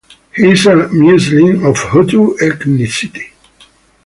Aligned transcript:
He 0.35 0.49
is 0.49 0.65
a 0.65 0.87
Muslim, 0.91 1.63
of 1.63 1.75
Hutu 1.75 2.35
ethnicity. 2.39 3.33